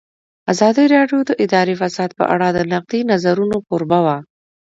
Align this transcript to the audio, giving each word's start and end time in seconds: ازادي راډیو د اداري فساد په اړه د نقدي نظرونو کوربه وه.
ازادي 0.53 0.85
راډیو 0.95 1.19
د 1.25 1.31
اداري 1.43 1.75
فساد 1.81 2.09
په 2.19 2.23
اړه 2.33 2.47
د 2.51 2.59
نقدي 2.71 3.01
نظرونو 3.11 3.57
کوربه 3.67 3.99
وه. 4.05 4.17